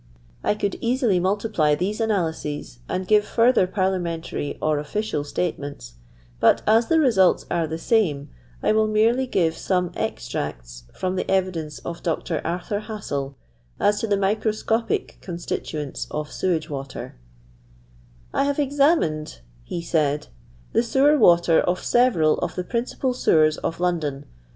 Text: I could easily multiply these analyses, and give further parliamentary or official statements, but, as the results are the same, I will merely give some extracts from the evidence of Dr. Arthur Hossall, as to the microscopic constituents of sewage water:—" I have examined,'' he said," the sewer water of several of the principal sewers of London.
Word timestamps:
I 0.43 0.55
could 0.55 0.77
easily 0.81 1.19
multiply 1.19 1.75
these 1.75 2.01
analyses, 2.01 2.79
and 2.89 3.07
give 3.07 3.23
further 3.23 3.67
parliamentary 3.67 4.57
or 4.59 4.79
official 4.79 5.23
statements, 5.23 5.93
but, 6.39 6.63
as 6.65 6.87
the 6.87 6.99
results 6.99 7.45
are 7.51 7.67
the 7.67 7.77
same, 7.77 8.29
I 8.63 8.71
will 8.71 8.87
merely 8.87 9.27
give 9.27 9.55
some 9.55 9.91
extracts 9.93 10.85
from 10.91 11.17
the 11.17 11.29
evidence 11.29 11.77
of 11.85 12.01
Dr. 12.01 12.41
Arthur 12.43 12.79
Hossall, 12.79 13.35
as 13.79 13.99
to 13.99 14.07
the 14.07 14.17
microscopic 14.17 15.19
constituents 15.21 16.07
of 16.09 16.31
sewage 16.31 16.67
water:—" 16.67 17.13
I 18.33 18.45
have 18.45 18.57
examined,'' 18.57 19.41
he 19.63 19.83
said," 19.83 20.29
the 20.73 20.81
sewer 20.81 21.15
water 21.15 21.59
of 21.59 21.83
several 21.83 22.39
of 22.39 22.55
the 22.55 22.63
principal 22.63 23.13
sewers 23.13 23.57
of 23.59 23.79
London. 23.79 24.25